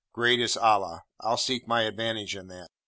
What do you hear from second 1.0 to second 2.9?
I'll seek my advantage in that.'